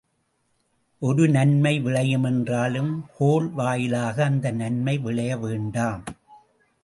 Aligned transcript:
ஒரு 0.99 1.29
நன்மையே 1.29 1.79
விளையுமென்றாலும், 1.79 3.01
கோள் 3.17 3.47
வாயிலாக 3.47 4.23
அந்த 4.23 4.51
நன்மை 4.51 4.97
விளைய 4.97 5.37
வேண்டாம். 5.37 6.03